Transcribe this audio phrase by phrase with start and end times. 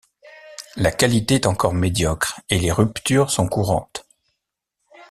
[0.77, 4.09] La qualité est encore médiocre et les ruptures sont courantes.